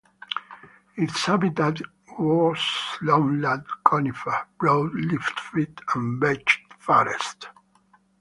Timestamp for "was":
2.17-2.57